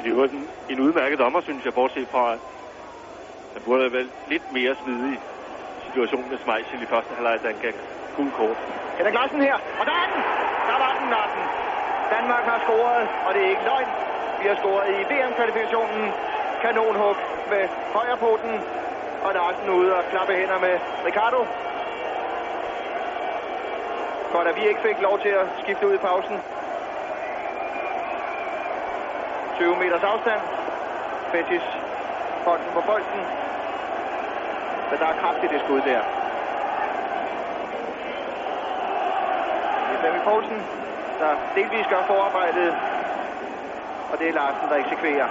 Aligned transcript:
Men 0.00 0.08
det 0.08 0.16
var 0.20 0.26
en, 0.38 0.48
en 0.72 0.80
udmærket 0.86 1.18
dommer, 1.18 1.40
synes 1.40 1.64
jeg, 1.64 1.74
bortset 1.74 2.08
fra, 2.14 2.24
at 2.34 2.40
han 3.54 3.62
burde 3.66 3.82
have 3.86 3.92
været 3.92 4.10
lidt 4.32 4.46
mere 4.56 4.74
smidig 4.82 5.14
i 5.14 5.80
situationen 5.86 6.28
med 6.32 6.38
Smeichel 6.44 6.82
i 6.82 6.88
første 6.94 7.12
halvleg, 7.16 7.36
da 7.42 7.46
han 7.52 7.60
gav 7.64 7.74
gul 8.16 8.30
kort. 8.38 8.58
Henrik 8.98 9.14
Larsen 9.18 9.40
her, 9.48 9.56
og 9.80 9.84
der 9.90 9.96
er 10.02 10.08
den! 10.12 10.22
Der 10.70 10.78
var 10.84 10.92
den, 11.00 11.08
Larsen. 11.16 11.44
Danmark 12.16 12.44
har 12.50 12.58
scoret, 12.64 13.02
og 13.26 13.30
det 13.34 13.40
er 13.44 13.50
ikke 13.54 13.66
løgn. 13.70 13.90
Vi 14.40 14.46
har 14.50 14.56
scoret 14.62 14.86
i 14.96 14.98
VM-kvalifikationen. 15.12 16.04
Kanonhug 16.62 17.16
med 17.52 17.62
højre 17.68 18.16
højrepoten, 18.16 18.54
og 19.24 19.30
Larsen 19.38 19.68
ude 19.78 19.90
og 19.98 20.02
klappe 20.12 20.32
hænder 20.40 20.58
med 20.66 20.74
Ricardo. 21.08 21.40
Godt, 24.34 24.48
at 24.50 24.56
vi 24.60 24.64
ikke 24.70 24.82
fik 24.88 24.98
lov 25.08 25.16
til 25.24 25.32
at 25.42 25.46
skifte 25.62 25.84
ud 25.88 25.94
i 25.94 26.04
pausen. 26.08 26.36
20 29.60 29.76
meters 29.76 30.02
afstand. 30.02 30.42
Fetis 31.32 31.66
hånden 32.46 32.70
på 32.76 32.80
bolden. 32.80 33.20
Men 34.90 34.98
der 34.98 35.06
er 35.06 35.16
kraft 35.22 35.40
i 35.44 35.48
det 35.52 35.60
skud 35.64 35.80
der. 35.80 36.02
Det 39.86 39.92
er 39.94 40.00
Flemming 40.00 40.24
Poulsen, 40.24 40.58
der 41.20 41.30
delvis 41.54 41.86
gør 41.92 42.02
forarbejdet. 42.06 42.74
Og 44.12 44.18
det 44.18 44.28
er 44.28 44.32
Larsen, 44.32 44.68
der 44.70 44.76
eksekverer. 44.76 45.30